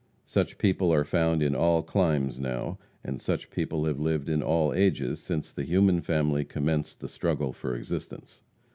[0.25, 4.73] Such people are found in all climes now; and such people have lived in all
[4.73, 8.41] ages since the human family commenced the struggle for existence.